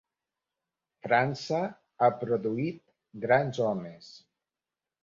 França 1.07 1.59
ha 1.69 2.09
produït 2.25 2.83
grans 3.27 3.63
homes. 3.69 4.15